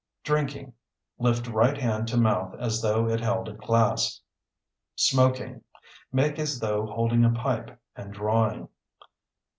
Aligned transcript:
Drinking 0.23 0.73
(Lift 1.19 1.45
right 1.47 1.77
hand 1.77 2.07
to 2.07 2.17
mouth 2.17 2.55
as 2.57 2.81
though 2.81 3.07
it 3.07 3.19
held 3.19 3.47
a 3.47 3.53
glass). 3.53 4.19
Smoking 4.95 5.61
(Make 6.11 6.39
as 6.39 6.59
though 6.59 6.87
holding 6.87 7.23
a 7.23 7.29
pipe 7.29 7.79
and 7.95 8.11
drawing). 8.11 8.69